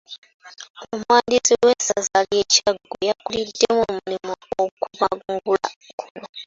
[0.93, 5.67] Omuwandiisi w'essaza ly'e Kyaggwe y'akuliddemu omulimu okubangula
[5.99, 6.25] kuno.